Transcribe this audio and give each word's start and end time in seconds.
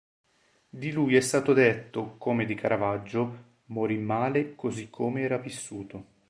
Di 0.67 0.91
lui 0.91 1.15
è 1.15 1.19
stato 1.19 1.53
detto, 1.53 2.15
come 2.17 2.45
di 2.45 2.55
Caravaggio, 2.55 3.59
"morì 3.65 3.99
male 3.99 4.55
così 4.55 4.89
come 4.89 5.21
era 5.21 5.37
vissuto". 5.37 6.05